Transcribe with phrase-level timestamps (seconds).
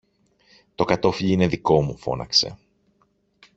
[0.75, 2.57] Το κατώφλι είναι δικό μου, φώναξε.